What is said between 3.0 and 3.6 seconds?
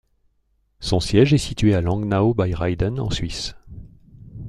Suisse.